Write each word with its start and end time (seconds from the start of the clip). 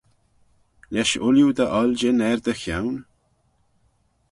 Lesh 0.93 1.15
ooilley 1.25 1.53
dty 1.57 1.65
'oiljyn 1.79 2.23
er 2.29 2.39
dty 2.45 2.53
chione? 2.61 3.01